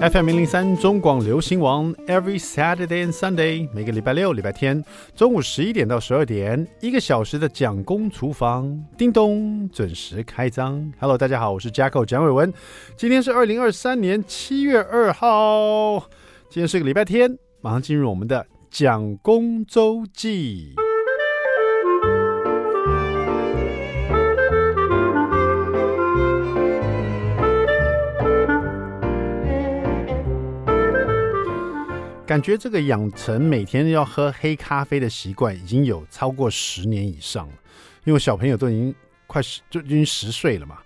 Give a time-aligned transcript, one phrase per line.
[0.00, 4.84] FM 零零三中广流行王，Every Saturday and Sunday，每个礼拜六、礼拜天
[5.14, 10.92] 中午十一点到十二点，一个小时的蒋公厨房，叮咚准时开张。
[10.98, 12.52] Hello，大家好，我是 Jacko 蒋伟文，
[12.96, 16.00] 今天是二零二三年七月二号，
[16.50, 20.74] 今天是个礼拜天，马上进入我们的蒋公周记。
[32.26, 37.52] 感觉这个养成每天要喝黑咖啡的习惯已经有超过十年以上了，
[38.04, 38.94] 因为小朋友都已经
[39.26, 40.78] 快十就已经十岁了嘛。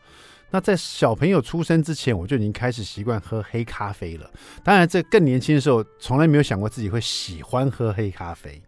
[0.51, 4.29] 那在小朋友出生之前，我就已经开始习惯喝黑咖啡了。
[4.65, 8.61] 当然，在更年轻的时候，从来没有想过自己会喜欢喝黑咖啡，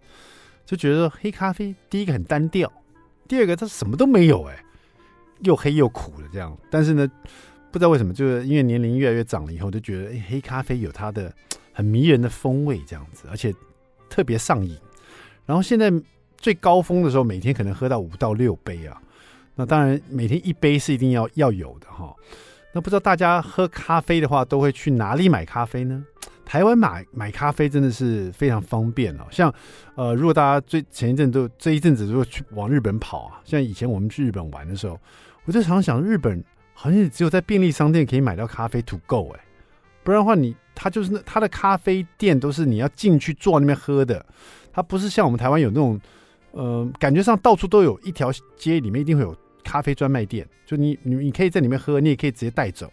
[0.65, 2.73] 就觉得黑咖啡第一个很单调，
[3.27, 4.65] 第二个它什么都没有，哎，
[5.41, 6.57] 又黑又苦的这样。
[6.71, 7.09] 但是呢，
[7.73, 11.34] 不知道为什么，就是因为年龄越来越长了以后，就觉得哎，黑咖啡有它的。
[11.80, 13.55] 很迷人的风味，这样子，而且
[14.10, 14.77] 特别上瘾。
[15.46, 15.91] 然后现在
[16.37, 19.01] 最高峰的时候，每天可能喝到五到六杯啊。
[19.55, 22.15] 那当然，每天一杯是一定要要有的哈。
[22.74, 26.05] 那不知道大家喝咖啡的话，都会去哪里买咖啡呢？
[26.45, 29.24] 台湾买买咖啡真的是非常方便哦。
[29.30, 29.51] 像
[29.95, 35.01] 呃，如果大家最前一阵都这一阵子如果去往日本跑啊，像以前我们去日本玩的时候，
[35.46, 39.40] 我就常想，日本好像只有在便利商店可以买到咖啡 to go 哎。
[40.02, 44.25] 不然的话，你他就是那他的咖啡店都是你要进去坐那边喝的，
[44.73, 46.01] 他不是像我们台湾有那种，
[46.53, 52.91] 呃，感觉上到处都有一条街里面一定会有咖啡专卖店，就你你你可以在里面喝，你也可以直接带走。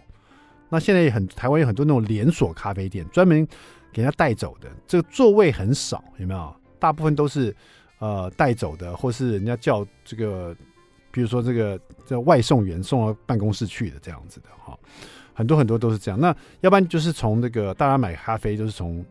[0.68, 3.48] 那现在也很台湾有很多那种连锁咖啡店，专门
[3.94, 6.54] 给人家带走的，这个座位很少，有没有？
[6.78, 7.56] 大部分都是
[8.00, 10.54] 呃带走的，或是人家叫这个，
[11.10, 14.78] 比如说这个叫外送员送到办公室去的这样子的哈。
[15.38, 19.06] 很多很多都是这样，那要不然就是从这个大家买咖啡都是从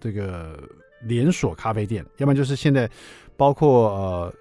[0.00, 0.60] 这个
[1.02, 2.90] 连锁咖啡店，要不然就是现在
[3.36, 4.34] 包括呃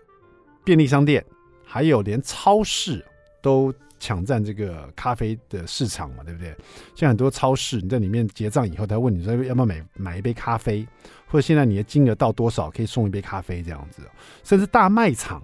[0.64, 1.24] 便利商店，
[1.64, 3.06] 还有连超市
[3.44, 6.56] 都抢占这个咖啡的市场嘛，对不对？
[6.96, 10.84] 像很多超市，你在里面结账以后，他问你说要不要买买一杯咖啡，
[11.28, 14.02] 或者现在你的金额到多少可以送一杯咖啡这样子，
[14.44, 15.44] 甚至大卖场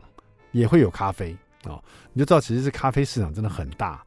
[0.52, 1.80] 也会有咖啡哦，
[2.12, 4.04] 你就知道其实是咖啡市场真的很大。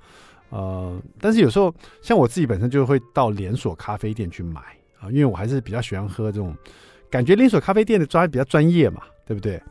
[0.51, 4.61] 呃，但是有时候像我自己本身就会到连锁咖啡店去买
[5.01, 6.57] 啊，因为我还是比较喜欢喝这种
[7.11, 9.63] 感觉连锁咖啡店的专比较专业嘛，对不对？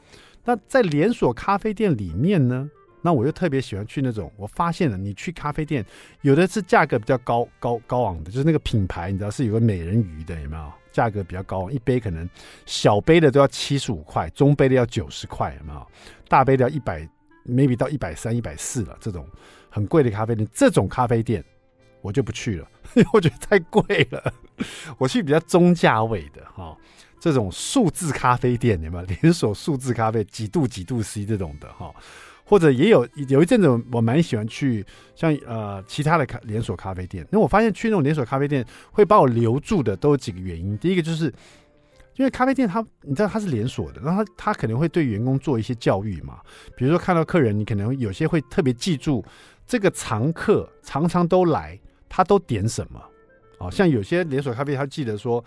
[0.43, 2.69] 那在连锁咖啡店里面呢，
[3.01, 5.85] 那我就特别喜欢去那种，我发现了，你去咖啡店
[6.21, 10.71] 有的是价格比较高高高昂的，就是那个品牌，你知道是有个美人鱼的，有没有？
[10.91, 12.27] 价格比较高，一杯可能
[12.65, 15.87] 小杯的都要七十五块，中杯的要九十块，有没有？
[16.27, 17.07] 大杯的要一百
[17.47, 19.27] ，maybe 到一百三、一百四了，这种。
[19.69, 21.43] 很贵的咖啡店，这种咖啡店
[22.01, 24.33] 我就不去了， 因为我觉得太贵了。
[24.97, 26.75] 我去比较中价位的哈，
[27.19, 31.93] 这种数字咖啡店，你们连锁数字咖啡几度几度 C 这种的哈？
[32.43, 34.83] 或者也有有一阵子我蛮喜欢去
[35.15, 40.77] 像呃其他的咖连锁咖啡店，因为我发现去那种连锁咖啡店会把我留住的都有几个原因。
[40.77, 41.25] 第一个就是
[42.15, 46.39] 因为咖啡店它你知道它是连锁的，然后它它可能会对员工做一些教育嘛，
[46.75, 49.23] 比如说看到客人，你可能有些会特别记住。
[49.67, 53.03] 这个常客常常都来，他都点什么？
[53.57, 55.43] 哦，像有些连锁咖啡，他记得说，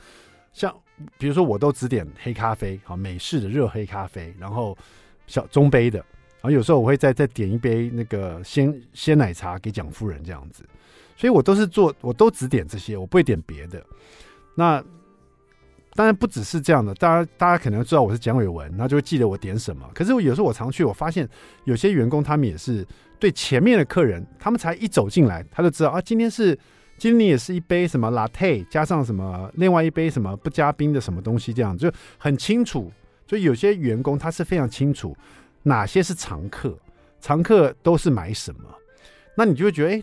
[0.52, 0.74] 像
[1.16, 4.76] 比如说我都只点黑咖啡，好美式的热黑咖啡，然后
[5.26, 10.64] 小中杯的，然后有时候我会再再点一杯那个鲜鲜奶茶给蒋夫人这样子，
[11.16, 13.82] 所以我都是做，我都只点这些，我不会点别的。
[14.54, 14.84] 那
[15.94, 19.88] 当然不只是这样的，大家大家可能知道我是蒋伟文，那就会记得我点什么。
[19.94, 21.26] 可是我有时候我常去，我发现
[21.64, 22.86] 有些员工他们也是。
[23.20, 26.58] 对前面的客人，他们才一走进来，他就知道啊，今天是
[26.96, 32.90] 今天也是一杯什么 latte 加上什么，另外一杯什么不加冰的什么东西，这样就很清楚。
[33.26, 35.16] 就有些员工他是非常清楚
[35.62, 36.76] 哪些是常客，
[37.20, 38.62] 常客都是买什么，
[39.36, 40.02] 那你就会觉得哎，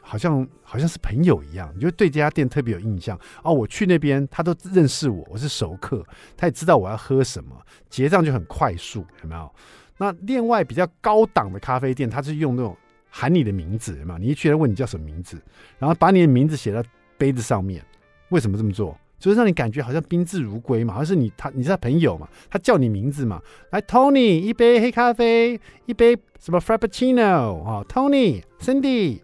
[0.00, 3.52] 好像好像是朋友一样，你就对这家店特别有印象哦。
[3.52, 6.02] 我去那边，他都认识我，我是熟客，
[6.34, 7.54] 他也知道我要喝什么，
[7.90, 9.54] 结账就很快速，有没有？
[9.98, 12.76] 那另外比较高档的咖啡店，它是用那种
[13.08, 15.40] 喊你的名字嘛，你一去他问你叫什么名字，
[15.78, 16.82] 然后把你的名字写在
[17.16, 17.84] 杯子上面。
[18.30, 18.98] 为什么这么做？
[19.18, 23.40] 就是让你感觉好像宾至如归嘛，好像是你他你是他朋友嘛，他叫你名字嘛。
[23.70, 29.20] 来，Tony，一杯黑咖啡，一杯什么 Frappuccino 啊，Tony，Cindy，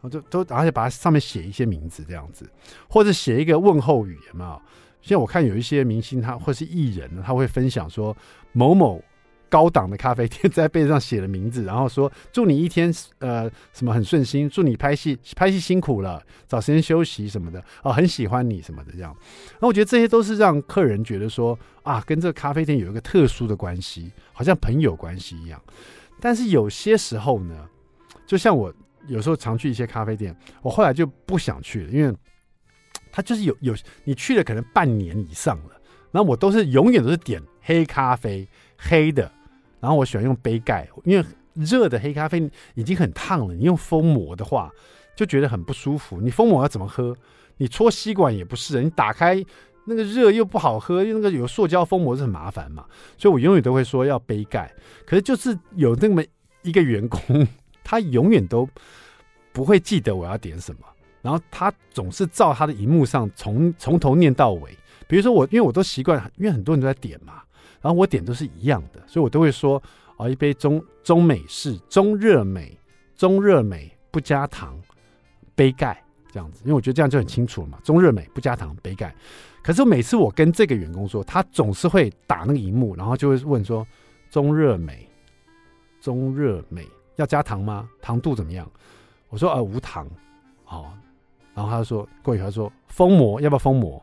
[0.00, 2.48] 我就都而且把它上面写一些名字这样子，
[2.88, 4.58] 或者写一个问候语嘛。
[5.02, 8.16] 像我看有一些明星他或是艺人，他会分享说
[8.52, 9.02] 某某。
[9.52, 19.14] 高档的咖啡店，在杯子上写了名字，然后说祝你一天呃什么很顺心，祝你拍戏拍戏辛苦了，找时间休息什么的哦，很喜欢你什么的这样。
[19.60, 25.60] 那我觉得这些都是让客人觉得说啊，跟这个咖啡店有一个特殊的关系，好像朋友关系一样。
[26.18, 27.68] 但是有些时候呢，
[28.26, 28.72] 就像我
[29.06, 32.16] 有时候常去一些咖啡店，我后来就不想去了，因为
[33.10, 35.78] 他就是有有你去了可能半年以上了，
[36.10, 39.30] 然后我都是永远都是点黑咖啡黑的，
[39.82, 44.70] 然后我喜欢用杯盖，因为热的黑咖啡已经很烫了，你用封膜的话
[45.16, 46.20] 就觉得很不舒服。
[46.20, 47.14] 你封膜要怎么喝？
[47.56, 49.44] 你戳吸管也不是，你打开
[49.84, 52.86] 那个热又不好喝，因为那个有塑胶封膜是很麻烦嘛，
[53.18, 54.72] 所以我永远都会说要杯盖。
[55.04, 56.22] 可是就是有那么
[56.62, 57.20] 一个员工，
[57.82, 58.68] 他永远都
[59.52, 60.86] 不会记得我要点什么，
[61.20, 64.70] 然后他总是照他的荧幕上从从头念到尾。
[65.08, 67.42] 比如说我，因为我都习惯，因为很多人都在点嘛，
[67.82, 69.82] 然后我点都是一样的，所以我都会说
[70.16, 72.78] 哦，一杯中中美式中热美
[73.16, 74.80] 中热美不加糖
[75.54, 79.14] 杯盖这样子，因为我觉得这样就很清楚了嘛，中热美不加糖杯盖。
[79.62, 83.86] 可是每次我跟这个员工说，他总是会打那个荧幕，然后就会问说
[84.28, 85.08] ：“中热美，
[86.00, 87.88] 中热美要加糖吗？
[88.00, 88.68] 糖度怎么样？”
[89.30, 90.08] 我说：“呃，无糖。”
[90.66, 90.90] 哦，
[91.54, 94.02] 然后他就说：“过一会他说封膜要不要封膜？”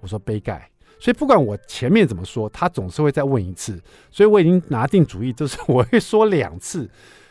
[0.00, 0.70] 我说：“杯盖。”
[1.02, 3.82] 所以不管我前面怎么说，他总是会再问一次。
[4.08, 6.88] 所以我已经拿定主意，就是我会说两次。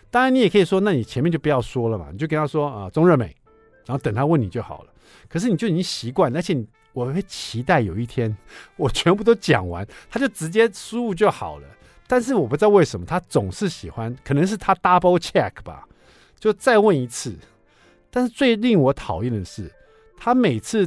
[0.10, 3.34] 当然，你也可以说，那你前面就不要说了嘛，你就跟他说：“啊、呃，中热美。”
[3.88, 4.90] 然后等他问你就好了。
[5.30, 6.62] 可是你就已经习惯，而且。
[6.94, 8.36] 我会期待有一天
[8.76, 11.68] 我全部都讲完，他就直接输入就好了。
[12.06, 15.88] 但是我不知道为什么他总是喜欢，可能是他 double check 吧，
[16.38, 17.34] 就再问一次。
[18.10, 19.72] 但是最令我讨厌的是，
[20.18, 20.86] 他每次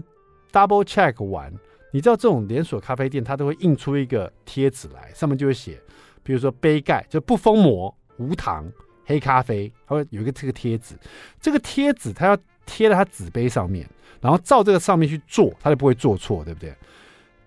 [0.52, 1.50] double check 完，
[1.94, 5.80] 你知道这种连锁咖啡店，他都会印出一个贴纸来，上面就会写，
[6.24, 8.68] 比如说杯盖就不封膜、无糖
[9.04, 10.96] 黑咖啡，他会有一个这个贴纸。
[11.40, 12.36] 这个贴纸他要
[12.66, 13.88] 贴在他纸杯上面。
[14.20, 16.74] 然后照这个上面去做，他就不会做错，对不对？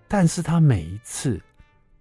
[0.06, 1.38] 但是他每一次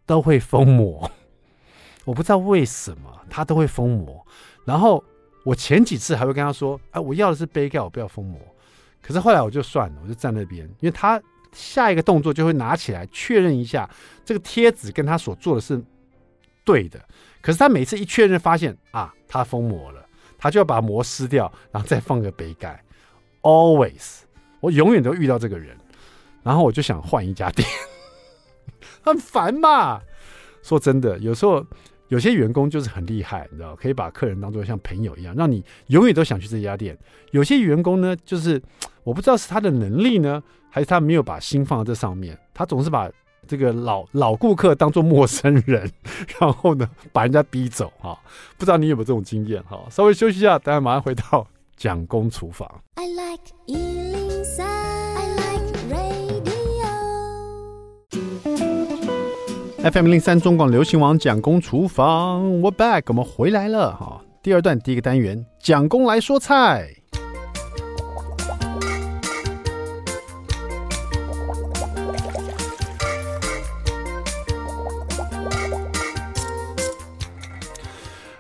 [0.06, 1.12] 都会封膜，
[2.06, 4.26] 我不知道为什么他都会封膜。
[4.64, 5.04] 然后
[5.44, 8.40] 我前几次还会跟他说：“哎，我要的是杯盖，我不要封膜。”
[9.04, 11.22] 可是后来我就算了，我就站那边，因为他
[11.54, 13.90] 下一个动作就会拿起来确认一下
[14.26, 15.82] 这个贴纸跟他所做的是
[16.64, 17.00] 对的。
[17.42, 20.06] 可是他每次一确认发现啊，他封膜了，
[20.38, 22.84] 他就要把膜撕掉，然后再放个杯盖
[23.42, 24.20] ，always。
[24.60, 25.78] 我永远都遇到这个人，
[26.44, 27.68] 然后我就想换一家店，
[29.02, 30.02] 很烦嘛。
[30.64, 31.66] 说真的，有时候
[32.08, 36.98] 有些员工就是很厉害，你知道，可以把客人当做像朋友一样，让你永远都想去这家店。
[37.32, 38.62] 有些员工呢，就是
[39.08, 43.10] 我不知道是他的能力呢，还是他没有把心放在这上面，他总是把
[43.48, 45.90] 这个老老顾客当做陌生人，
[46.38, 48.20] 然后呢， 把人家逼走哈。
[48.58, 49.80] 不知道你有没有这种经验哈？
[49.90, 52.70] 稍微休息一下，等下马上回到蒋公厨房。
[52.96, 53.40] I like
[59.90, 64.22] FM 零三中广流行网蒋公厨房，We're back，我们回来了哈。
[64.44, 66.97] 第二段第一个单元，蒋公来说菜。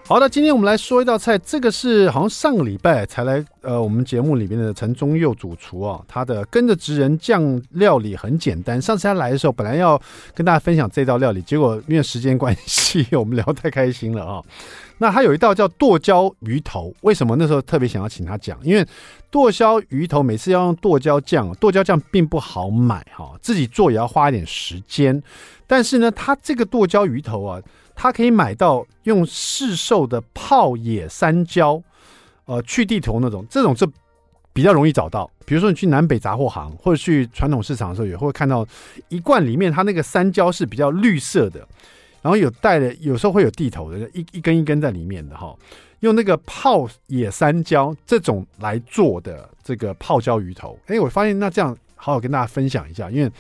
[0.08, 8.82] 好的，今天我们来说一道菜，这个是好像上个礼拜才来呃，我们节目里面的陈宗佑主厨啊，他的跟着职人酱料理很简单。
[8.82, 10.02] 上次他来的时候，本来要
[10.34, 14.42] 跟大家分享这道料理，结果因为时间关系， 我们聊太开心了啊。
[15.00, 18.58] 那他有一道叫剁椒鱼头，为什么那时候特别想要请他讲？
[18.64, 18.88] 因为
[19.30, 25.22] 剁椒鱼头每次要用剁椒酱，剁椒酱并不好买哈，自己做也要花一点时间。
[25.68, 27.62] 但是呢，他这个剁椒鱼头啊。
[28.00, 31.82] 他可以买到用市售的泡野山椒，
[32.46, 33.90] 呃，去地头那种，这种是
[34.54, 35.30] 比较容易找到。
[35.48, 38.66] 比如说你去南北杂货行或者去传统市场的时候，也会看到
[39.10, 41.68] 一罐里面它那个山椒是比较绿色的，
[42.22, 45.56] 然后有带的，有时候会有地头的，一一根一根在里面的哈。
[46.02, 53.32] 用那个泡野山椒这种来做的这个泡椒鱼头，哎，我发现那这样好好跟大家分享一下，因为。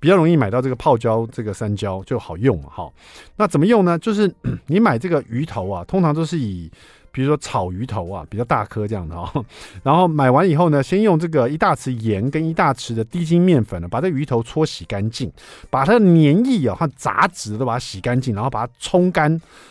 [0.00, 2.88] 比较容易买到这个泡椒，这个山椒就好用，哈。
[3.36, 3.98] 那怎么用呢？
[3.98, 4.32] 就是
[4.66, 6.70] 你买这个鱼头啊，通常都是以
[7.10, 9.44] 比如说草鱼头啊，比较大颗这样的哈。
[9.82, 15.32] 然后买完以后呢，先用这个一大匙盐跟一大匙的低筋面粉呢，把这鱼头搓洗干净，
[15.68, 19.28] 把它的黏液啊和杂质都把它洗干净，然后把它冲干，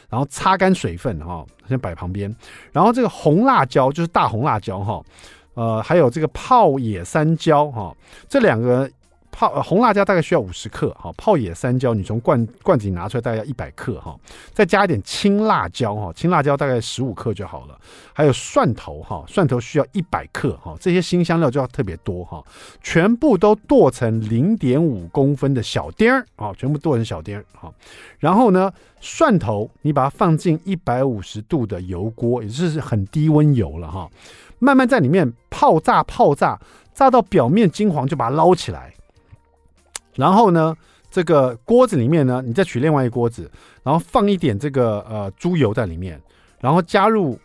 [0.09, 2.35] 然后擦干水分哈，先摆旁边。
[2.73, 5.01] 然后这个红辣椒就是大红辣椒哈，
[5.53, 7.95] 呃，还有这个泡野山椒哈，
[8.27, 8.89] 这两个。
[9.37, 14.17] 泡、红辣椒大概需要五十克，哈，泡野山椒你从罐罐子里拿出来大概要一百克，哈，
[14.51, 17.79] 再加一点青辣椒，哈，青辣椒大概十五克就好了。
[18.13, 22.43] 还有蒜头，哈，蒜头需要一百克，哈，这些辛香料就要特别多，哈，
[22.81, 27.71] 全部都剁成零点五公分的小丁儿，啊，全部剁成小丁儿，哈。
[28.17, 34.09] 然后呢，蒜头你把它放进一百五十度的油锅，也就是很低温油了，哈，
[34.57, 36.59] 慢慢在里面泡炸，泡炸，
[36.91, 38.91] 炸到表面金黄，就把它捞起来。
[40.17, 40.75] 然后呢，
[41.09, 43.49] 这个锅子里面呢，你再取另外一锅子，
[43.83, 46.21] 然后放一点这个呃猪油在里面，
[46.59, 47.39] 然后加入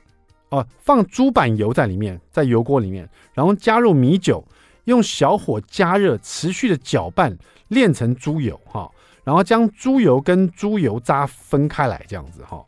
[0.51, 4.45] 哦、放猪板油在里面，在油锅里面，然后加入米酒，
[4.85, 7.35] 用小火加热，持续的搅拌，
[7.69, 8.91] 炼成猪油哈、
[9.25, 12.63] 然后将猪油跟猪油渣分开来，这样子哈、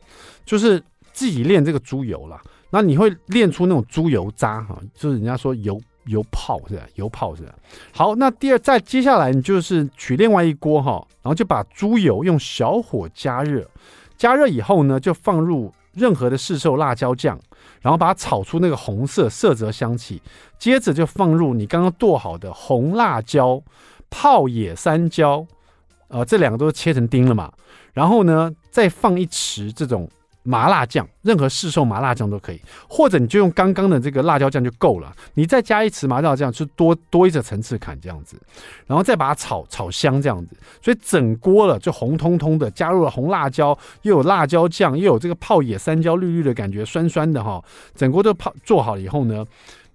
[0.45, 0.81] 就是
[1.13, 2.41] 自己炼这个猪油了。
[2.71, 5.79] 那你会炼出那种猪油渣哈、就是人家说油。
[6.05, 6.83] 油泡是吧？
[6.95, 7.53] 油泡是吧？
[7.91, 13.65] 好，那第二，再接下来你就是取另外一锅哈，然后就把猪油用小火加热，
[14.17, 17.39] 加热以后呢，就放入任何的市售辣椒酱，
[17.81, 20.21] 然后把它炒出那个红色色泽香气，
[20.59, 23.61] 接着就放入你刚刚剁好的红辣椒、
[24.09, 25.45] 泡野山椒，
[26.07, 27.51] 呃，这两个都是切成丁了嘛，
[27.93, 30.09] 然后呢，再放一匙这种。
[30.47, 35.11] 麻辣酱，任何市售麻辣酱都可以，或者你就用刚刚的这个辣椒酱就够了。
[35.33, 38.39] 你再加一匙麻辣酱，就多多一个层次感这样子，
[38.85, 40.55] 然后再把它炒炒香这样子。
[40.83, 47.59] 所以整锅了就红彤彤的，加入了红辣椒，又有辣椒酱，又有这个泡野山椒绿绿的感觉，酸酸的哈。
[47.95, 49.43] 整锅都泡做好了以后呢，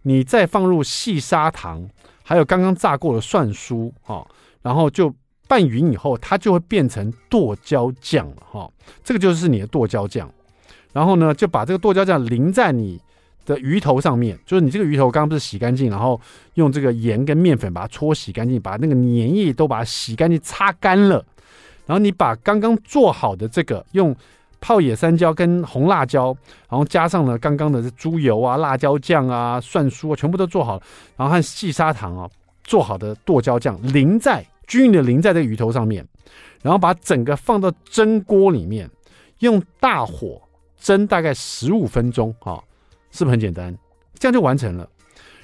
[0.02, 1.88] 你再放入细砂糖，
[2.24, 4.26] 还有刚刚炸过的蒜酥哈，
[4.62, 5.14] 然后就
[5.46, 8.68] 拌匀以后，它就会变成剁椒酱了哈。
[9.04, 10.28] 这个就是你的剁椒酱。
[10.92, 13.00] 然后呢，就把这个剁椒酱淋在你
[13.46, 16.20] 的鱼头上面，就是你这个鱼头刚刚不是洗干净，然后
[16.54, 21.24] 用这个盐跟面粉把它搓洗干净，把那个粘液都把它洗干净、擦干了。
[21.86, 24.14] 然后你把刚刚做好的这个用
[24.60, 26.36] 泡野山椒跟红辣椒，
[26.68, 30.82] 然后加上了刚刚的猪油啊、辣椒酱啊、蒜酥啊，全部都做好了，
[31.16, 32.28] 然后和细砂糖啊
[32.62, 36.06] 做好的剁椒酱淋在均匀的淋在这个鱼头上面，
[36.62, 38.88] 然后把整个放到蒸锅里面，
[39.38, 40.40] 用大火。
[40.80, 42.62] 蒸大概十五分钟，哈，
[43.10, 43.76] 是不是很简单？
[44.18, 44.88] 这样就完成了。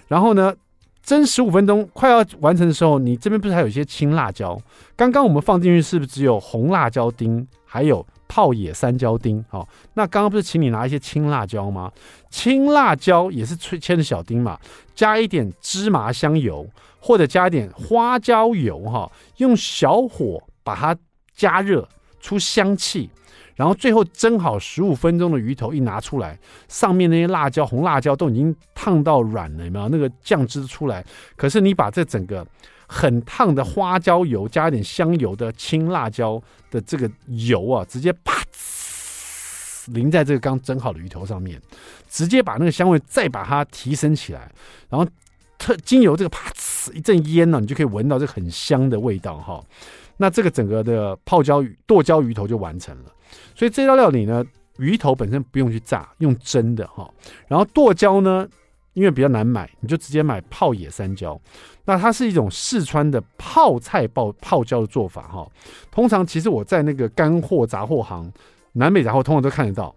[0.08, 0.54] 然后呢，
[1.02, 4.58] 蒸十五分钟快要完成的时候，你这边不是还有一些青辣椒？
[4.96, 9.44] 刚刚我们放进去是不是只有红辣椒丁，还有泡野山椒丁？
[9.48, 11.92] 好，那刚刚不是请你拿一些青辣椒吗？
[12.30, 14.58] 青辣椒也是切切的小丁嘛，
[14.94, 20.96] 加一点芝麻香油，或者加一点花椒油，哈，用小火把它
[21.34, 21.88] 加热
[22.20, 23.10] 出香气。
[23.56, 29.88] 然后最后蒸好十五分钟的鱼头一拿出来，上面那些辣椒、红辣椒都已经烫到软了，有没有？
[29.88, 31.04] 那个酱汁出来。
[31.36, 32.46] 可是你把这整个
[32.86, 38.34] 很烫的花椒油加一点香油的青辣椒的这个油啊，直接啪
[39.86, 41.60] 淋在这个刚蒸好的鱼头上面，
[42.10, 44.52] 直接把那个香味再把它提升起来，
[44.90, 45.06] 然后
[45.58, 46.52] 特精油这个啪
[46.92, 49.64] 一阵烟呢，你就可以闻到这很香的味道哈。
[50.18, 53.12] 那这个整个的泡椒鱼剁椒鱼头就完成了。
[53.54, 54.44] 所以这道料理呢，
[54.78, 57.10] 鱼头本身不用去炸，用蒸的哈。
[57.48, 58.48] 然后剁椒呢，
[58.94, 61.40] 因为比较难买，你就直接买泡野山椒。
[61.84, 65.46] 那它是一种四川的泡菜爆泡椒的做法哈。
[65.90, 68.30] 通常其实我在那个干货杂货行、
[68.72, 69.94] 南北杂货通常都看得到。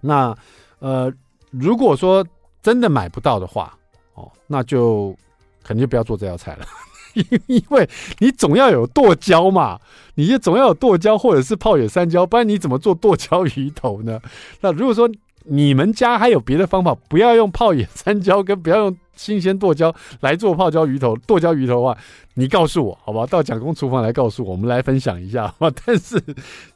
[0.00, 0.36] 那
[0.80, 1.12] 呃，
[1.50, 2.26] 如果说
[2.62, 3.76] 真的买不到的话，
[4.14, 5.16] 哦，那就
[5.62, 6.66] 可能就不要做这道菜了。
[7.46, 7.88] 因为
[8.18, 9.78] 你总要有剁椒嘛，
[10.14, 14.20] 你就总要有剁椒或者是泡野山椒，不然你怎么做剁椒鱼头呢？
[14.60, 15.10] 那如果说
[15.44, 21.96] 你们家还有别的方法，不要用泡野山椒跟不要用新鲜剁椒来做泡椒鱼头、剁椒鱼头的话，
[22.34, 23.26] 你告诉我好吧？
[23.26, 25.76] 到蒋公厨房来告诉我，我们来分享一下好吧？
[25.84, 26.22] 但是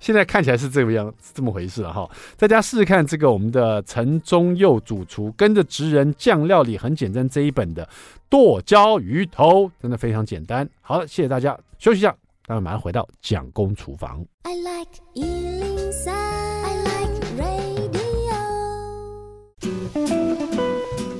[0.00, 7.86] 现在看起来是这个样这么回事了哈，大家试试看这个我们的陈忠佑主厨跟着职人酱料理很简单这一本的。
[8.34, 10.68] 剁椒鱼头真的非常简单。
[10.80, 12.12] 好了，谢谢大家，休息一下，
[12.48, 14.26] 待会马上回到蒋公厨房。
[14.42, 18.34] I like 103, I like radio.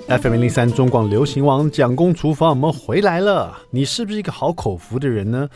[0.08, 3.60] FM 103中广流行王蒋公厨房，我们回来了。
[3.70, 5.48] 你是不是一个好口福的人呢？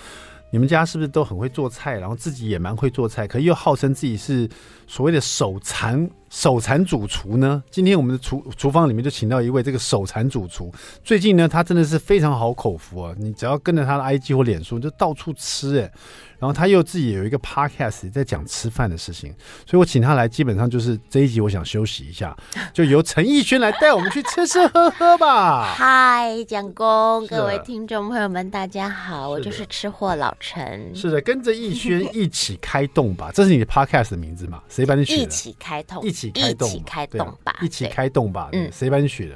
[0.52, 4.48] 你们家是不是都很会做菜，然后自己也蛮会做菜，可又号称自己是
[4.88, 7.62] 所谓的手残手残主厨呢？
[7.70, 10.72] 今天我们的厨厨房里面就请到一位这个手残主厨。
[11.04, 13.14] 最近呢，他真的是非常好口福啊！
[13.18, 15.90] 你只要跟着他的 IG 或脸书，就到处吃哎。
[16.38, 19.34] 然后他又自己有一个 podcast 在讲吃饭的事情，
[19.66, 22.36] 所以我请他来，基本上就是这一集我想休息一下，
[22.72, 25.74] 就由陈奕迅来带我们去吃吃喝喝吧。
[25.74, 30.94] 嗨，蒋公，各位听众朋友们，大家好，我就是吃货老陈。
[30.94, 34.62] 是的，跟着奕迅一起开动吧，这是你的 podcast 的名字吗？
[34.78, 35.22] 谁帮你取的？
[35.24, 38.48] 一起开动，一起开动，一起开动吧，一起开动吧。
[38.52, 39.34] 嗯，谁帮你取的？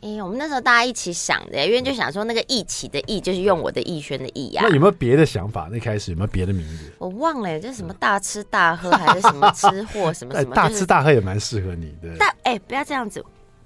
[0.00, 4.62] 哎、欸，我们那时候大家一起想的，因为就想说那个“一起”的“意”就是用我的逸轩的“逸”呀。
[4.64, 5.68] 那有没有别的想法？
[5.70, 6.90] 那开始有没有别的名字？
[6.96, 10.54] 我忘了，就是什么大吃大喝，还是什么吃货什么什么？
[10.56, 12.16] 大吃大喝也蛮适合你的。
[12.18, 13.22] 但哎、欸，不要这样子。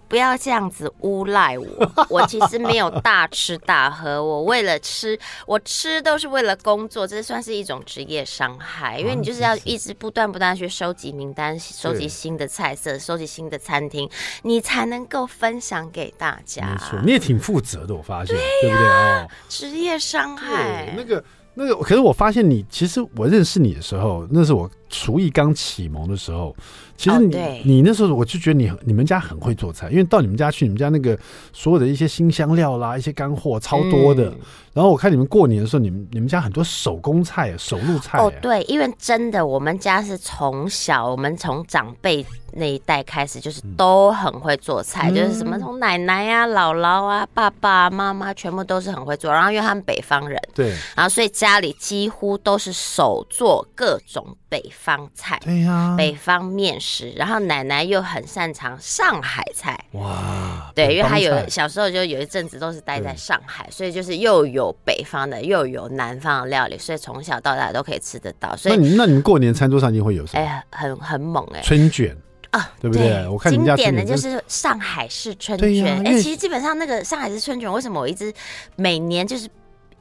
[0.09, 1.67] 不要这样子诬赖我，
[2.09, 14.09] 我其实没有大吃大喝，我为了吃，我吃都是为了工作，这算是一种职业伤害，因为你就是要一直不断不断去收集名单，收集新的菜色，收集新的餐厅，
[14.43, 16.67] 你才能够分享给大家。
[16.67, 18.87] 没错，你也挺负责的，我发现，对，不对？
[18.87, 19.29] 哦？
[19.49, 21.23] 职业伤害，那个
[21.59, 26.55] 那个，可是我发现你，其实我认识你的时候，那是我厨艺刚启蒙的时候。
[26.99, 31.19] 其实你、oh, 你那时候我就觉得你你们家很会做菜，因为到你们家去，你们家那个
[31.53, 34.31] 所有的一些新香料啦，一些干货超多的。
[34.31, 34.39] 嗯、
[34.73, 38.19] 然后我看你们过年的时候，你们你们家很多手工菜、手路菜。
[38.19, 42.25] 哦，oh, 对，因为真的，我们家是从小，我们从长辈
[42.57, 49.33] 那一代开始，就是都很会做菜，嗯、就是什么从奶奶啊、姥姥啊、爸爸妈妈，全部都是很会做。
[49.33, 55.39] 然后因为他们北方人，对，然后所以家里几乎都是手做各种北方菜。
[55.45, 57.13] 对呀、啊，北方面食。
[57.17, 68.57] 然后奶奶又很擅长上海菜，哇，对，因为她有小时候就有一阵子都是待在上海，所以就是又有北方的，又有南方的料理，所以从小到大都可以吃得到。
[68.57, 70.45] 所以，那你那你们过年餐桌上一定会有什么？
[70.45, 72.17] 哎，很很猛哎，春卷
[72.57, 73.25] 啊，对不对？
[73.51, 76.05] 经典的就是上海市春卷。
[76.05, 78.33] 哎、啊，其实基本上那个上海市春卷，为什么我一直
[78.77, 79.49] 每年就是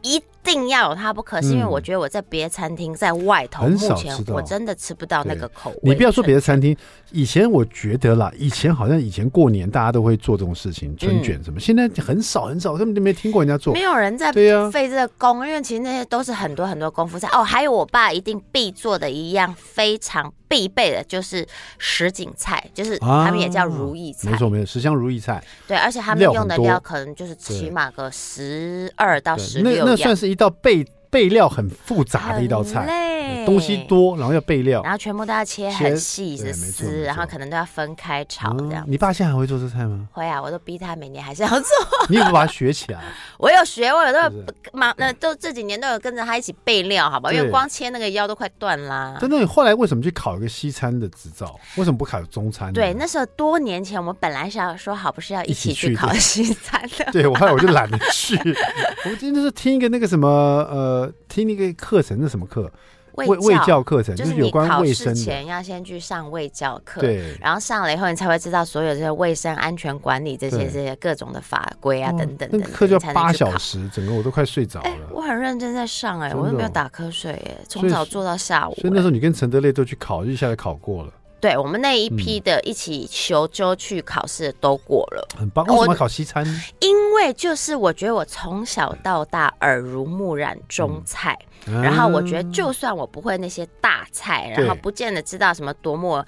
[0.02, 0.22] 一。
[0.46, 5.80] 一定要有它不可，是因为我觉得我在别的餐厅在外头，目前我真的吃不到那个口味。
[5.82, 6.78] 你不要说别的餐厅，
[7.12, 13.74] 以前我觉得啦，以前好像以前过年大家都会做这种事情，春卷什么，现在很少很少，根本就没听过人家做。
[13.74, 17.44] 没有人在费这个工，因为其实那些都是很多很多功夫菜哦。
[17.44, 21.48] 还有我爸一定必做的一样非常必备的就是
[21.78, 25.42] 什锦菜，就是他们也叫如意菜，没错没错，十香如意菜。
[25.66, 30.26] 对，而且他们用的料可能就是起码个十二到十六样，那算是。
[30.26, 30.84] 一道备
[31.16, 38.92] 备料很复杂的一道菜，累东西多，然后要备料，然后全部都要切很细的丝，然后可能都要分开炒这样、嗯。
[38.92, 40.10] 你爸现在还会做这菜吗？
[40.12, 41.70] 会啊，我都逼他每年还是要做。
[42.10, 43.00] 你有没有把它学起来？
[43.40, 44.30] 我有学，我有时候
[44.74, 47.30] 忙，那都这几年都有跟着他一起备料，好吧？
[47.30, 49.16] 对因为光切那个腰都快断啦。
[49.22, 51.58] 真的，你后来为什么去考一个西餐的执照？
[51.78, 52.74] 为什么不考中餐？
[52.74, 57.10] 对，那时候多年前，我们本来是要说好，不是要一起去考西餐的。
[57.14, 58.36] 对，我后来我就懒得去。
[59.06, 61.05] 我们今天是听一个那个什么呃。
[61.28, 62.72] 听那个课程是什么课？
[63.16, 72.50] 卫卫教课程，就是有关卫生前要先去上卫教课，对，然后上了以后，你才会知道所有这些卫生安全管理这些这些各种的法规啊等等。
[72.52, 74.90] 那课就要八小时，整个我都快睡着了。
[75.12, 78.76] 我很认真在上哎，我都没有打瞌睡哎，从早做到下午。
[78.76, 81.14] 所以那时候你跟陈德烈都去考，一下就考过了。
[81.46, 85.64] 对，我们那一批的一起求就去考试都过了，很棒。
[85.68, 86.44] 为什么考西餐？
[86.80, 91.38] 因为就是我觉得我从小到大耳濡目染中菜。
[91.66, 96.24] 然后我觉得，就算我不会那些大菜，然后不见得知道什么多么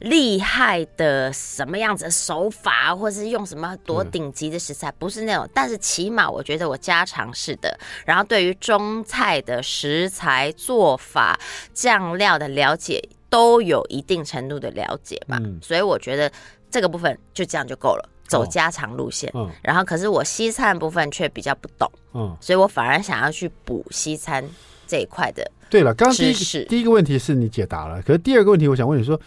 [0.00, 11.38] 厉害的什么样子的手法，或是用什么多顶级的食材，不是那种，但是起码我觉得我家常式的，然后对于中菜的食材做法、
[11.74, 15.40] 酱料的了解，都有一定程度的了解嘛。
[15.62, 16.30] 所以我觉得
[16.70, 18.06] 这个部分就这样就够了。
[18.28, 24.48] 走家常路线，哦嗯、然后可是我西餐部分却比较不懂，嗯，所以我反而想要去补西餐
[24.86, 25.50] 这一块的。
[25.68, 29.20] 对了，刚刚第一个第一个问题是你解答了，可是第二个问题我想问你说，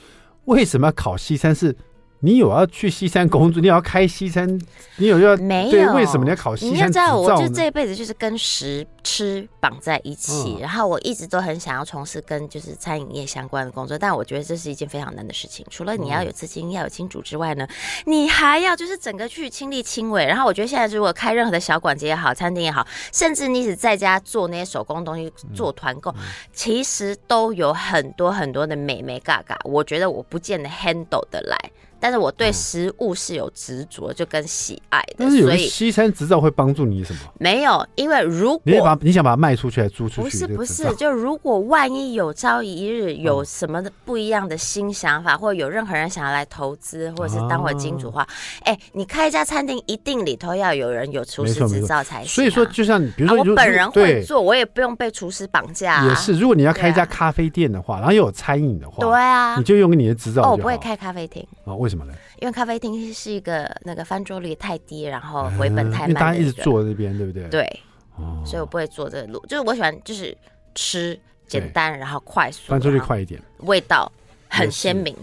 [0.46, 1.76] 为什么要考西餐是？
[2.24, 3.62] 你有要去西山工作？
[3.62, 4.48] 你要开西山？
[4.96, 5.94] 你有要没有？
[5.94, 6.74] 为什么你要考西山？
[6.74, 10.56] 你要知道，我就这一辈子就是跟食吃绑在一起。
[10.56, 15.66] 嗯、然后我一直都很想要从事跟就是餐饮业相关的工作，但我觉得这是一件非常难的事情。
[15.70, 17.68] 除了你要有资金、嗯、要有金主之外呢，
[18.06, 20.26] 你还要就是整个去亲力亲为。
[20.26, 26.16] 然后我觉得现在如果开任何的小馆子也好，餐厅也好，甚至你只在家做那些手工东西做团购，
[26.54, 29.60] 其实都有很多很多的美眉嘎嘎。
[29.66, 31.58] 我觉得我不见得 handle 得来。
[32.04, 35.16] 但是我对食物是有执着，就跟喜爱的。
[35.20, 37.20] 但是所以西餐执照会帮助你什么？
[37.40, 40.24] 没有，因为如果你把果你想把它卖出去还租出去？
[40.24, 48.28] 不是不是就如果万一有朝一日有什么的不一样的新想法， 或者有任何人想要来投资，或者是当我金主的话，
[48.64, 52.36] 哎、你开一家餐厅一定里头要有人有厨师执照才行、啊。
[52.36, 56.08] 所以说，就像比如说，啊、我本人会做，我也不用被厨师绑架、啊。
[56.10, 60.42] 也是，如果你要开一家咖啡店的话，啊、然后又有餐饮的话，对啊，你就用你的执照。
[60.42, 61.74] 哦，我不会开咖啡厅啊？
[61.76, 62.14] 为什么呢？
[62.40, 67.48] 因为咖啡厅是一个那个翻桌率太低，然后回本太慢、大家一直坐那边，对不对？
[67.50, 67.80] 对，
[68.16, 69.40] 哦，所以我不会坐这个路。
[69.48, 70.36] 就是我喜欢，就是
[70.76, 74.12] 吃简单，然后快速，翻桌率快一点，味道
[74.50, 75.16] 很鲜明。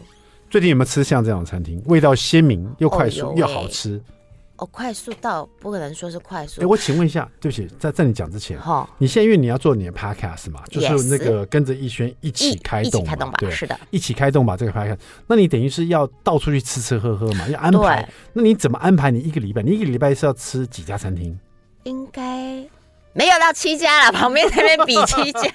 [0.49, 1.83] 最近有没有吃像这样的餐厅？
[1.87, 4.01] 味道鲜明又快速、哦、又好吃。
[4.61, 6.61] 哦，快速到不可能说是快速。
[6.61, 18.07] 哎，我请问一下，对不起，在在你讲之前，哈，你现在因为你要做你的 podcast 嘛，就是那个跟着逸轩一起开动，一起开动吧，对，是的，一起开动吧，这个 podcast，那你等于是要到处去吃吃喝喝嘛，要安排。
[18.35, 19.11] 那你怎么安排？
[19.11, 21.39] 你一个礼拜，你一个礼拜是要吃几家餐厅？
[21.85, 22.23] 应该
[23.15, 25.51] 没有到七家了，旁边那边比七家，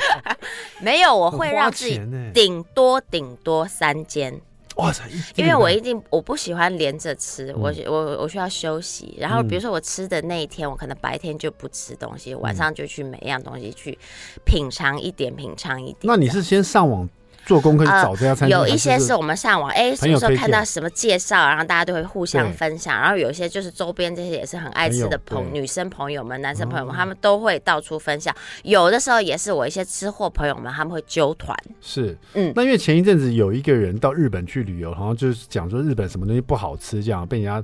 [0.80, 2.00] 没有，我会让自己
[2.32, 4.40] 顶多顶多三间。
[4.76, 5.02] 哇塞！
[5.36, 9.16] 因为我一定我不喜欢连着吃，嗯、我我我需要休息。
[9.18, 13.98] 然后比如说我吃的那一天，我可能白天就不吃东西，嗯、晚上就去每一样东西去
[14.44, 15.98] 品尝一点，品尝一点。
[16.02, 17.08] 那你是先上网？
[17.44, 23.00] 做功课找这家餐厅，有一些是我们上网，哎，什么时候看到什么介绍，然后大家都会互相分享。
[23.00, 28.34] 然后有一些就是周边这些也是很爱吃的朋女生朋友们、男生朋友们，他们都会到处分享。
[28.62, 31.56] 有的时候也是我一些吃货朋友们，他们会揪团。
[31.80, 37.62] 是，嗯，那因为前一阵子有一个人到日本去旅游，好像就是讲说日本什么东西不好吃，这样被人家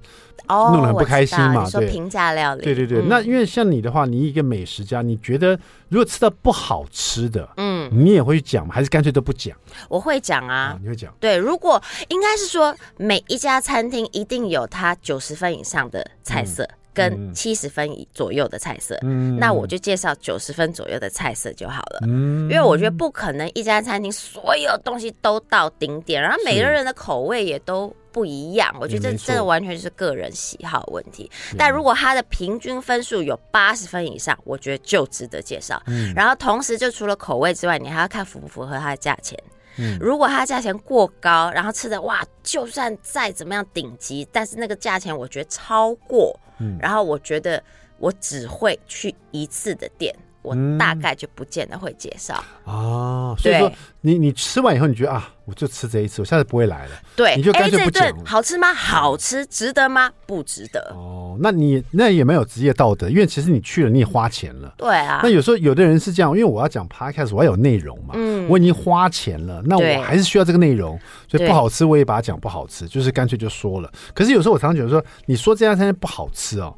[0.49, 1.65] 弄得很不开心嘛。
[1.69, 3.03] 说平价料理，对对对。
[3.09, 5.59] 那因为像你的话，你一个美食家，你觉得
[5.89, 8.75] 如果吃到不好吃的，嗯，你也会讲吗？
[8.75, 9.57] 还是干脆都不讲？
[9.89, 11.13] 我会讲啊，啊，你会讲。
[11.19, 22.01] 对，如果应该是说每一家餐厅一定有它九十分以上的菜色，嗯、跟七十分左右的菜色，嗯，那我就介绍九十分左右的菜色就好了。
[22.07, 28.75] 嗯，因为我觉得不可能一家餐厅所有东西都到顶点，然后每个人的口味也都不一样。
[28.81, 31.31] 我觉得这这个完全就是个人喜好问题。
[31.57, 35.81] 但如果它的平均分数有八十分以上，我觉得就值得介绍。
[35.87, 39.39] 嗯，然后同时就除了口味之外，你还要看符不符合它的价钱。
[39.77, 47.63] 嗯如果它价钱过高，然后吃的哇，就算再怎么样顶级，但是那个价钱我觉得超过，嗯，然后我觉得
[47.99, 50.13] 我只会去一次的店。
[50.49, 56.93] 我大概就不见得会介绍哦，所以说你你吃完以后，你觉得啊，我就吃这一次，我下次不会来了。
[57.17, 58.13] 对，你就干脆不讲。
[58.25, 58.73] 好吃吗？
[58.73, 60.11] 好吃，值得吗？
[60.27, 60.93] 不值得。
[60.95, 64.73] 哦，那你那也没有职业道德，因为其实你去了，你也花钱了。
[64.77, 65.21] 对啊。
[65.23, 68.15] 那有时候有的人是这样，因为我要讲 podcast，我要有内容嘛。
[68.15, 68.49] 嗯。
[68.49, 73.91] 我已经花钱了，那我还是需要这个内容，所以不好吃我也把它讲不好吃，就是干脆就说了。
[74.15, 76.75] 可是有时候我常常觉得说，你说这家餐厅不好吃哦。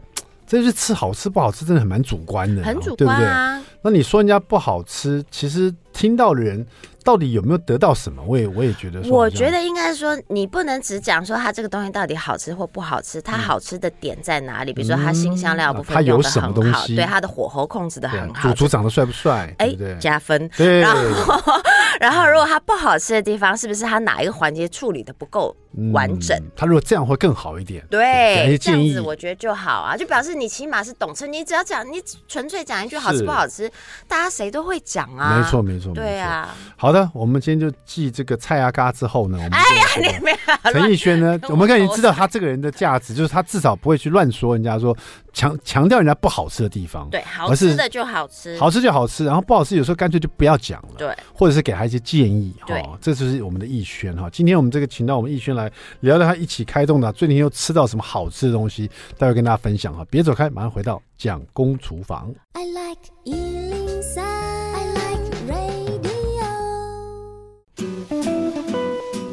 [0.51, 3.75] 这是吃好吃不好吃，真的很蛮主观的，很主观啊，对不对？
[3.83, 6.67] 那你说人家不好吃，其实听到的人
[7.05, 8.23] 到底有没有得到什么？
[8.27, 14.73] 我也我也觉得说，我觉得应该说，你不能只讲说它这个东西到底好吃或不好吃，它好吃的点在哪里？
[14.73, 16.97] 嗯、比如说它新香料部分用的很好，嗯啊、它有什么东西？
[16.97, 19.55] 对，它的火候控制的很好，主厨长得帅不帅？
[19.59, 20.49] 哎，加分。
[20.57, 21.61] 对，然后
[22.01, 25.57] 然后如果它不好吃的地方，是不是它哪一个环节处理的不够？
[25.93, 27.87] 完整，他如果这样会更好一点。
[27.89, 31.29] 对，这样子我觉得就好啊，就表示你起码是懂吃。
[31.29, 33.71] 你只要讲，你纯粹讲一句好吃不好吃，
[34.09, 35.39] 大家谁都会讲啊。
[35.39, 36.53] 没错，没错，对啊。
[36.77, 39.85] 好的，我们今天就继这个蔡阿嘎之后呢，我们哎呀，
[40.19, 44.97] 你没有陈奕轩呢，我们已经知道他这个人的价值，就是他至少不会去乱说人家说
[45.33, 47.09] 强强调人家不好吃的地方。
[47.11, 50.95] 对，好吃的就好吃，好吃就好吃，然后不好吃有时候干脆就不要讲了。
[50.99, 52.53] 对，或者是给他一些建议。
[52.67, 54.29] 对，这就是我们的奕轩哈。
[54.31, 56.41] 今天我们这个请到我们奕轩来聊聊他。
[56.41, 58.91] 一起开动的，最近又吃到什么好吃的东西？
[59.19, 62.33] 待会跟大家分享哈，别走开，马上回到蒋公厨房。
[62.55, 63.11] I like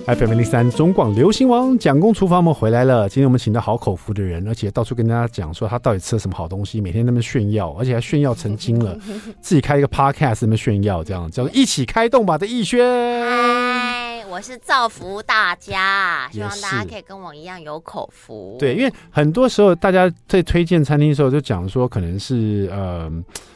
[0.07, 3.09] FM 零三中广流行王蒋公厨房，我们回来了。
[3.09, 8.97] 今天我们请到好口福的人，而且到处跟大家讲说他到底吃了什么好东西，每天那么炫耀，而且还炫耀成精了，
[9.41, 12.81] 自己开一个 podcast 那么炫耀，这样叫做一起开动吧的逸轩。
[13.29, 14.23] 嗨。
[14.29, 18.55] 我是造福大家，希望大家可以跟我一样有口福。
[18.59, 23.11] 对，因为很多时候大家在推荐餐厅的时候，就讲说可能是呃，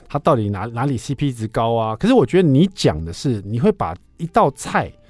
[0.10, 1.96] 他到底哪哪里 CP 值高啊？
[1.96, 5.01] 可是我觉得你讲的是，你会把一道菜，嗯，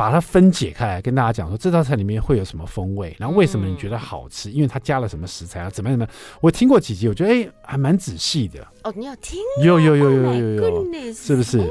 [0.00, 4.48] 把它分解开来，跟大家讲说这道菜里面会有什么风味，然后为什么你觉得好吃？
[4.48, 5.68] 嗯、因为它加了什么食材啊？
[5.68, 6.38] 怎么样怎么样？
[6.40, 8.66] 我听过几集，我觉得哎，还蛮仔细的。
[8.82, 9.38] 哦，你有听？
[9.62, 11.70] 有有有有有有有，是不是？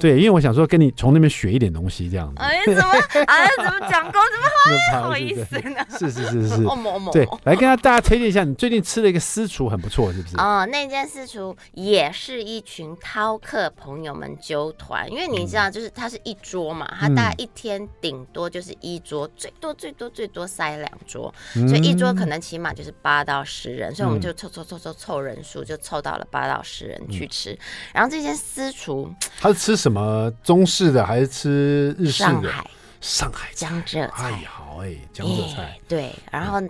[0.00, 2.34] 对，因为我想说跟你从那边学一点东西这样子。
[2.38, 2.92] 哎，怎么
[3.26, 3.46] 哎？
[3.58, 5.16] 怎么讲过怎么好？
[5.16, 5.84] 意思呢？
[5.98, 6.56] 是是是是。
[7.12, 10.36] 对，来跟大家推荐一下，你最近吃了一个私厨，很不错，是不是？
[10.38, 17.65] 哦，那间私厨也是一群饕客朋友们揪团，因为你知道，就是它是一桌嘛，它大概一天
[18.00, 27.58] 顶多就是一桌，最多最多最多塞两桌，所以一桌可能起码就是八到十人，所以我们就凑凑凑凑凑人数，就凑到了八到十人去吃。
[27.92, 30.30] 然后这间私厨，他是吃什么？
[30.42, 32.28] 中式的还是吃日式的？
[32.28, 36.62] 上海，上海江浙菜，哎，好哎，江浙菜，对，然后。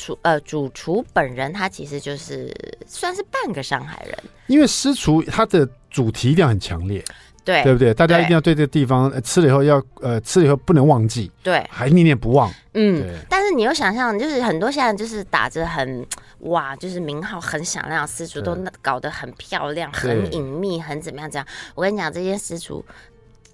[0.00, 2.54] 厨呃，主厨本人他其实就是
[2.86, 7.04] 算是半个上海人，因为私厨他的主题一定要很强烈，
[7.48, 7.94] 对对不对？
[7.94, 12.52] 大家一定要对这个地方呃吃了以后要呃吃了以后不能忘记，对，还念念不忘。
[12.74, 16.06] 嗯，但是你又想象，就是很多现在就是打着很
[16.40, 21.46] 哇，就是名号很响亮的私厨都搞得很漂亮、很隐秘、很怎么样怎样。
[21.74, 22.84] 我跟你讲，这些私厨。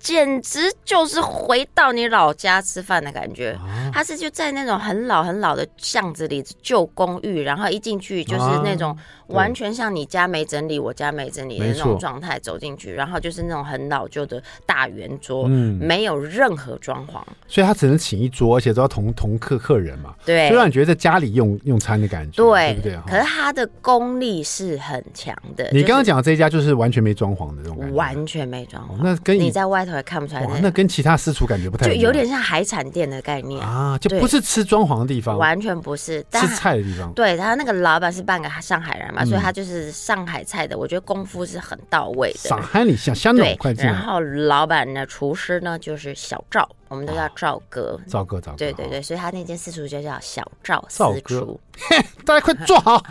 [0.05, 3.59] 简直就是回到你老家吃饭的感觉。
[3.91, 8.95] 他是就在那种很老很老的巷子里旧公寓，然后一进去就是那种
[9.29, 22.99] 完全像你家没整理，我家没整理的那种状态走进去，然后就是那种很老旧的大圆桌，没有任何装潢，所以他只能请一桌，而且都要同同客客人嘛，对，就让你觉得在家里用用餐的感觉，对不对？
[23.07, 25.67] 可是他的功力是很强的。
[25.73, 29.01] 你刚刚讲的这一家就是完全没装潢的这种感觉，完全没装潢。
[29.03, 29.94] 那跟你在外头。
[30.03, 37.13] 看不出来，那跟其他私厨感觉不太一样，就有点像海产店的概念啊，就不是吃装潢的地方，完全不是吃菜的地方。
[37.13, 42.39] 对，他那个老板是半个上海人嘛，所以他就是上海菜的，我觉得功夫是很到位的。
[42.39, 51.61] 上海你像香港快然后老板呢，厨师呢就是小赵，我们都叫赵哥，赵哥，赵哥，对对对，所以他那间私厨就叫小赵私厨。
[52.25, 53.03] 大家快坐好。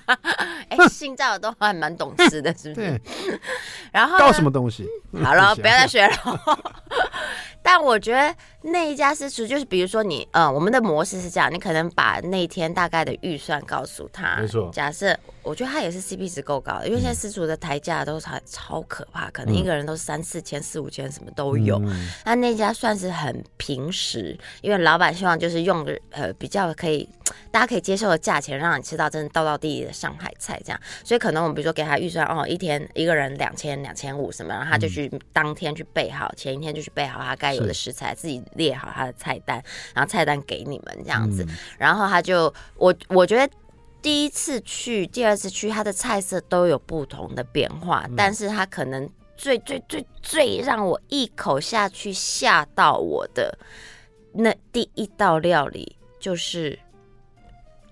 [0.68, 3.00] 哎，姓赵的都还蛮懂事的，是不是？
[3.90, 4.86] 然后搞什么东西？
[5.24, 6.14] 好了，不要再学了。
[7.62, 14.36] 但我觉得那一家私厨就是，比如说你，呃，我们的模式是这样，你可能把那天大概的预算告诉他。
[14.40, 14.70] 没错。
[14.72, 21.80] 假设我觉得他也是 CP 值够高的，因为现在私厨的台价都超超可怕，可能一个人都三四千、四五千，什么都有。
[22.24, 27.08] 那那家算是很平时，因为老板希望就是用呃比较可以
[27.50, 30.80] 大家可以接受的价钱，让你吃到真的道道地地的上海菜这样。
[31.04, 39.62] 所以可能我们比如说给他预算哦，一天一个人两千、两千五什么，然后他就去当天去备好，前一天就去备好他该有的食材，自己列好他的菜单，
[39.94, 41.46] 然后菜单给你们这样子，
[41.78, 43.52] 然后他就我我觉得
[44.00, 53.56] 第一次去，第二次去，他的菜色都有不同的变化，但是他可能最最最最让我一口下去吓到我的
[54.32, 56.78] 那第一道料理就是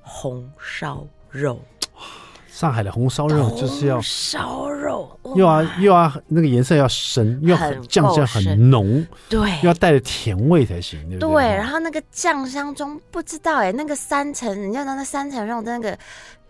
[0.03, 1.61] 红烧肉。
[2.53, 11.45] 上海的红烧肉就是要烧肉，又要又要那个颜色要深，又要很酱香很浓，对，又要带着甜味才行，对不对？
[11.45, 15.97] 对，然后那个酱香中不知道哎，那个三层，你知道那三层肉的那个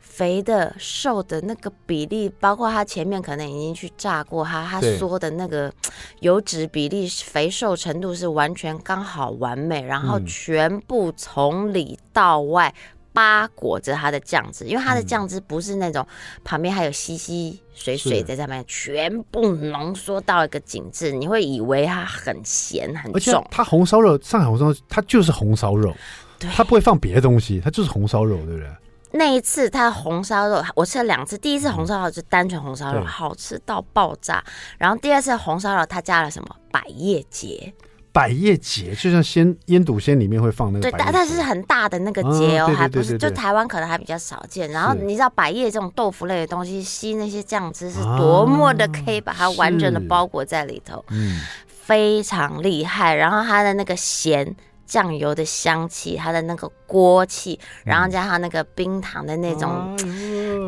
[0.00, 5.72] 肥的瘦的那个比例，包括它前面可能已经去炸过它，它缩的那个
[6.20, 12.74] 油脂比例、肥瘦程度是完全刚好完美，然后全部从里到外。
[13.12, 16.07] 扒裹着它的酱汁，因为它的酱汁不是那种
[16.44, 23.46] 旁边还有稀稀水水在上面，全部浓缩到一个紧致，你会以为它很咸很重。
[23.51, 25.94] 它红烧肉，上海红烧肉，它就是红烧肉，
[26.38, 28.68] 它不会放别的东西，它就是红烧肉，对不对？
[29.12, 34.44] 那一次它红烧肉，我吃了两次，第一次红烧肉就单纯红烧肉，好吃到爆炸。
[34.79, 37.75] 然后第二次红烧肉，它加了什么百叶结。
[38.12, 44.70] 百叶结就像鲜腌笃鲜里面会放那个，对，但但是很大的那个结哦，还不是就台湾可能还比较少见。
[44.70, 53.14] 然后你知道百叶这种豆腐类的东西吸那些酱汁是多么的可以把它完整的包裹在里头，嗯，非常厉害。
[53.14, 54.55] 然后它的那个咸。
[54.90, 59.96] 酱油的香气，它的那个锅气，然后加上那个冰糖的那种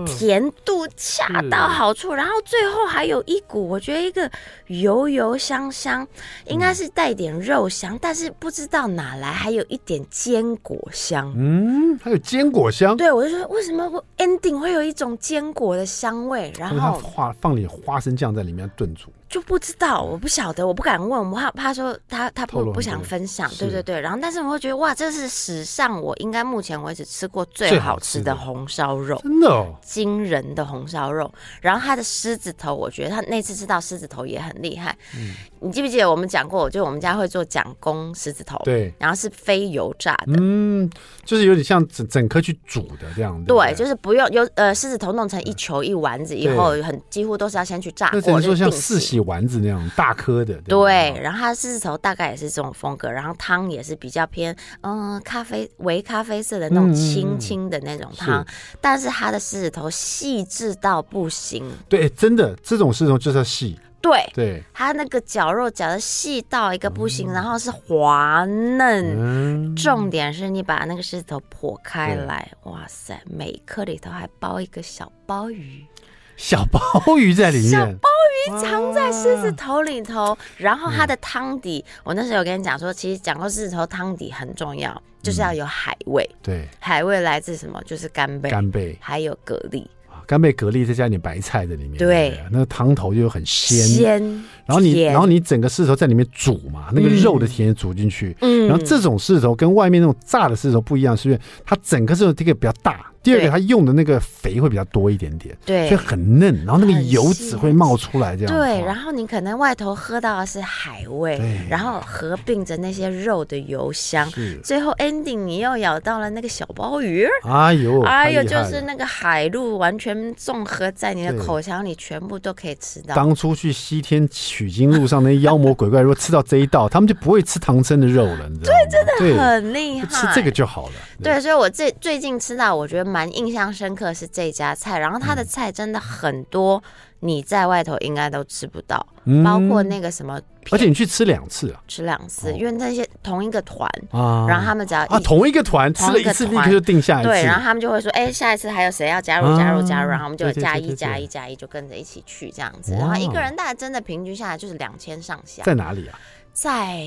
[0.07, 4.31] 甜度恰到好处，然后最后还有一股我觉得一个
[4.67, 6.07] 油油香香，
[6.47, 11.33] 应该是带点肉香，但是不知道哪来还有一点坚果香。
[11.37, 12.97] 嗯，还有坚果香。
[12.97, 16.53] 对，我就说为什么 ending 会有一种坚果的香味？
[16.59, 19.11] 然后放放点花生酱在里面炖煮。
[19.33, 23.99] 就不知道，我不晓得，我不敢问，我怕怕说他他不不想分享，对对对。
[23.99, 31.33] 然后，但是我会觉得哇，这是史上我应该目前为止吃过最好吃的红烧肉，真的哦，惊人的红烧肉。
[31.62, 34.95] 然后他的狮子头，我觉得他那次吃到狮子头也很厉害。
[35.16, 40.90] 嗯，你记不记得我们讲过，就我们家会做蒋公狮子头，对，然后是非油炸的，嗯，
[41.25, 43.47] 就是有点像整整颗去煮的这样子。
[43.47, 50.55] 对，就是不用有呃狮子头弄成一球一丸子以后，很几乎都是要先去炸过，那说像四喜丸子那样大颗的。
[50.63, 58.45] 对，然后它的狮子头大概也是这种风格，然后汤也是比较偏嗯咖啡微咖啡色的那种清清的那种汤，
[58.81, 61.65] 但是它的狮子头细致到不行。
[61.89, 63.79] 对，真的这种狮子头就是要细。
[64.01, 69.17] 对，对，它那个绞肉绞的细到一个不行，然后是滑嫩。
[69.17, 75.87] 嗯、重点是你把那个狮子头剖开来，哇塞，每一颗里头还包一个小鲍鱼，
[76.37, 78.09] 小鲍鱼在里面，小鲍
[78.47, 80.37] 鱼藏在狮子头里头。
[80.57, 86.29] 然后它的汤底，嗯、我那时候有跟你讲说，其实讲过狮子头汤底很重要，就是要有海味。
[86.33, 87.81] 嗯、对，海味来自什么？
[87.85, 89.85] 就是干贝，干贝，还有蛤蜊。
[90.25, 94.23] 干贝蛤蜊再加一点白菜在里面，对，对，那个汤头就很鲜，鲜
[94.64, 103.05] 然后你，然后你整个狮子头在里面煮嘛，那个肉的甜也煮进去，嗯，然后这种狮子头跟外面那种炸的狮子头不一样，是因为它整个狮子头这个比较大。
[103.23, 108.53] 第二个，它用的那个肥会比较多一点点，对，所以很嫩，然后那个油脂会冒出来，这样。
[108.53, 114.29] 对，然后你可能外头喝到的是海味，然后合并着那些肉的油香，
[114.65, 123.15] 最后 ending 你又咬到了那个小鲍鱼，哎呦，哎呦，就是那个海陆完全综合在你的口腔里，全部都可以吃到。
[123.15, 128.79] 当初去西天取经路上那些妖魔鬼怪，如果吃到这一道，他们就不会吃唐僧的肉了，你知道吗？
[128.91, 130.95] 对，真的很厉害，吃这个就好了。
[131.23, 133.12] 对，所以我最最近吃到，我觉得。
[133.12, 136.83] 蛮印象深刻是这家菜，然后它的菜真的很多，
[137.20, 156.18] 你在外头应该都吃不到，嗯、包括那个什么，而且你去吃两次啊，吃两次，哦、因为那些同一个团啊，然后他们只要啊同一个团吃了一次，立刻就定下一次，对，然后他们就会说，哎，下一次还有谁要加入加入加入，然后我们就加一加一加一，就跟着一起去这样子，然后一个人大概真的平均下来就是两千上下，在哪里啊？
[156.53, 157.01] 在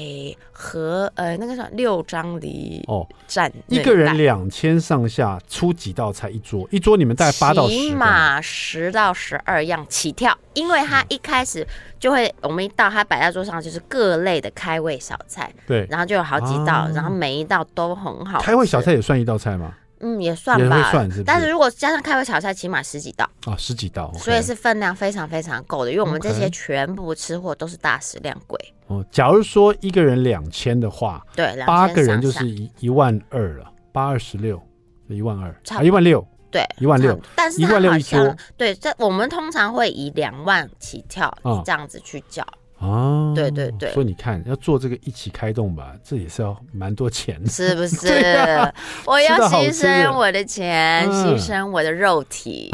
[0.52, 11.66] 和呃那个什么六张犁哦站，一个人两千上下，出几道菜一桌，一桌你们大概八到十，起码十到十二样起跳，因为他一开始
[12.00, 18.42] 就会，我们一到他摆在桌上就是各类的开胃小菜，对，然后就有好几道，然后每一道都很好。
[18.42, 19.74] 开胃小菜也算一道菜吗？
[20.00, 20.92] 嗯，也算吧，
[21.26, 23.30] 但是如果加上开胃炒菜，起码十几道。
[23.46, 28.60] 啊，十几道，所以是分量非常非常够的，因为我们这些全部吃货都是大食量鬼。
[28.88, 34.62] 哦，假如说一个人两千的话，对，八个人就是一一万二了，八二十六，
[35.08, 42.46] 一万二，差一万六，对，一万六，但是一万六一桌，对，这我们通常会以两万起跳这样子去叫。
[42.86, 48.08] 哦，对对对，所以你看，要做这个一起开动吧，这也是要蛮多钱的，是不是？
[48.38, 48.72] 啊、
[49.06, 52.70] 我要牺牲我的钱，牺牲我的肉体。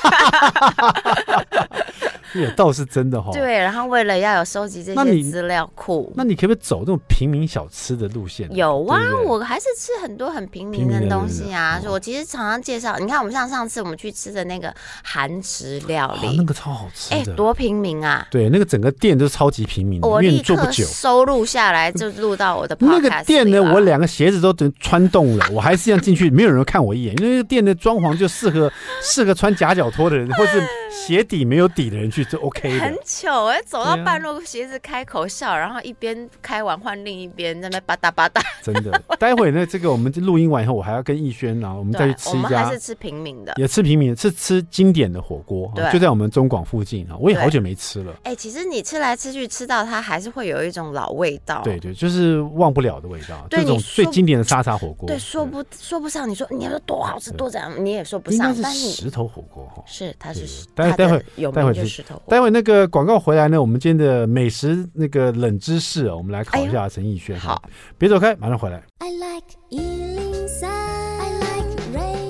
[2.32, 8.48] 也倒是真的哈，对，然后为了要有收集这些资料库，那你可不可以走这种平民小吃的路线？
[8.54, 11.82] 有啊，我还是吃很多很平民的东西啊。
[11.88, 18.24] 我其实常常介绍，你看我们像上次我们去吃的那个韩食料理，那个超好吃，哎，多平民啊！
[18.30, 32.24] 对，那个整个店都是超级平民，我立刻收录下来就录到我的 那个店呢，我两个鞋子都等穿洞了，我还是要进去，没有人看我一眼，因为那个店的装潢就适合适合穿夹脚拖的人，或是鞋底没有底的人去。
[32.24, 38.40] 就 OK，很糗哎，走到半路，鞋子开口笑，然后一边开完换另一边在那吧嗒吧嗒。
[38.62, 47.16] 真的，待会呢，这个我们录音完以后，我还要跟逸轩，然后我们再去吃一家，我们还是吃平民的，也吃平民，是吃经典的火锅，就在我们中广附近啊。
[47.18, 48.14] 我也好久没吃了。
[48.24, 51.62] 哎，其实你吃来吃去，吃到它还是会有一种老味道。
[51.64, 53.46] 对对，就是忘不了的味道。
[53.50, 56.28] 这种最经典的沙茶火锅，对，说不说不上。
[56.28, 58.54] 你说你要说多好吃多怎样，你也说不上。
[58.62, 60.46] 但是石头火锅哈，是它是
[60.80, 62.04] 待待会待会去。
[62.28, 67.38] 待会那个广告回来呢，我们今天的美食那个冷知识啊，我们来考一下陈奕轩。
[67.38, 67.62] 好，
[67.98, 68.82] 别走开，马上回来。
[68.98, 72.20] I like 103, I like radio.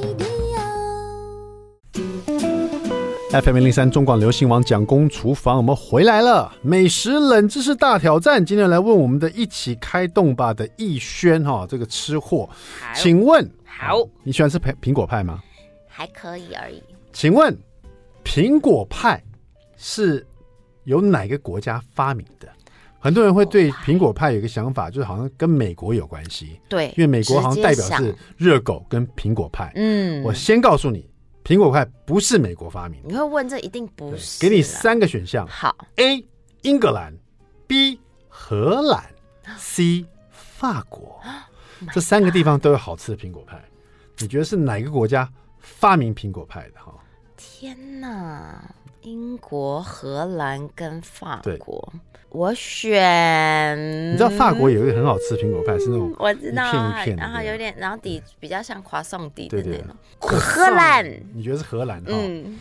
[3.31, 6.53] FM 零零三中广流行网蒋公厨房，我们回来了。
[6.63, 12.49] 美食冷知识大挑战，今天来问我们的一起开动吧的逸轩哈，这个吃货，
[12.93, 15.41] 请问，好，你喜欢吃苹苹果派吗？
[15.87, 16.83] 还可以而已。
[17.13, 17.57] 请问，
[18.25, 19.23] 苹果派？
[19.77, 20.27] 是
[20.85, 22.47] 由哪个国家发明的？
[22.99, 26.61] 很多人会对苹果派有一个想法，就是好像跟美国有关系。
[26.69, 29.73] 对，因为美国好像代表是热狗跟苹果派。
[29.75, 31.09] 嗯，我先告诉你，
[31.43, 33.09] 苹果派不是美国发明的。
[33.09, 34.39] 你会问这一定不是？
[34.39, 35.47] 给你三个选项。
[35.47, 36.23] 好，A.
[36.61, 37.11] 英格兰
[37.67, 37.99] ，B.
[38.29, 39.03] 荷兰
[39.57, 40.05] ，C.
[40.31, 41.19] 法国。
[41.95, 43.59] 这三个地方都有好吃的苹果派。
[44.19, 45.27] 你觉得是哪个国家
[45.59, 46.81] 发明苹果派的？
[46.81, 46.93] 哈，
[47.43, 48.63] 天哪！
[49.01, 51.91] 英国、荷兰跟法国，
[52.29, 54.13] 我选。
[54.13, 59.87] 你知道法国有一个很好吃的苹果派，是那种我知道，一片然后有点，然后底比较像华颂底的那种。
[60.21, 62.03] 荷兰，你觉得是荷兰？
[62.07, 62.59] 嗯，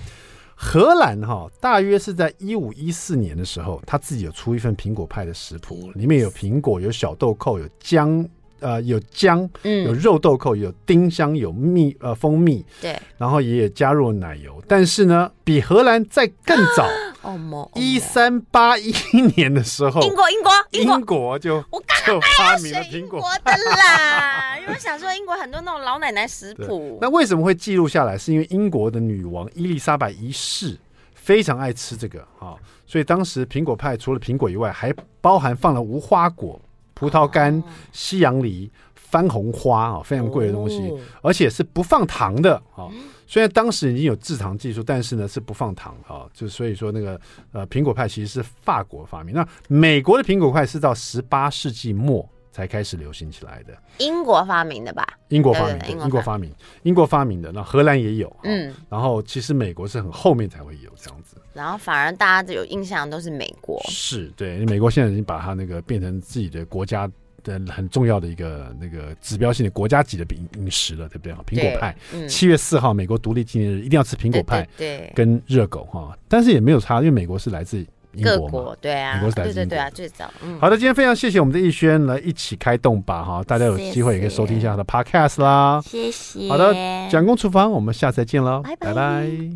[0.56, 8.26] 荷兰哈，大约是在一五一四年的时候，他自己有出一份苹果派的食谱，里面有苹果，有小豆蔻，有姜。
[8.60, 14.62] 呃，有姜，有肉豆蔻，有丁香，有蜜，呃，蜂蜜，对，然后也加入了奶油。
[14.68, 16.88] 但是呢，比荷兰在更早，
[17.76, 18.94] 一三八一
[19.36, 20.52] 年的时候，英国，英国，
[20.96, 24.58] 英国就我刚刚就发明了苹果的啦。
[24.62, 26.98] 因为我想说，英国很多那种老奶奶食谱。
[27.02, 28.18] 那为什么会记录下来？
[28.18, 30.78] 是因为英国的女王伊丽莎白一世
[31.14, 32.56] 非常爱吃这个啊，
[32.86, 36.60] 所以当时苹果派除了苹果以外，还包含放了无花果。
[37.00, 42.88] 葡萄干、西洋梨、番红花啊，非常贵的东西，而且是不放糖的啊。
[43.26, 46.26] 虽然当时已经有制糖技术，但是呢是不放糖啊。
[46.34, 47.20] 就所以说那个
[47.52, 53.74] 呃苹果派其实是法国发明，那美国的苹果派是到十八世纪末才开始流行起来的。
[53.98, 55.06] 英国发明的吧？
[55.30, 57.52] 英国发明的，英国发明，英国发明的。
[57.52, 58.74] 那荷兰也有，嗯。
[58.90, 61.38] 然后其实美国是很后面才会有这样子。
[61.54, 67.10] 然后反而大家有印象都是美国，是对，美国现在已经把它那个变成自己的国家
[67.44, 71.34] 的很重要的一个那个指标性的国家级的饮饮食了，对不对？
[71.46, 71.96] 苹果派，
[72.28, 76.18] 七月四号美国独立纪念日一定要吃苹果派，对，跟热狗哈。
[76.28, 77.86] 但是也没有差，因为美国是来自
[78.24, 80.26] 各国对啊，美国是来自对对对啊，最早。
[80.60, 86.50] 好的，今天非常谢谢我们的逸轩来一起开动吧哈，大家有机会也可以收听一下他的 Podcast 啦，谢谢。
[86.50, 86.74] 好的，
[87.10, 89.50] 蒋公厨房，我们下次再见喽，拜拜。